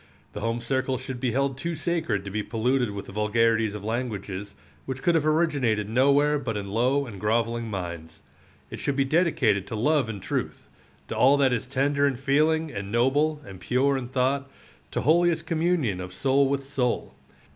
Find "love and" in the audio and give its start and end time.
9.75-10.19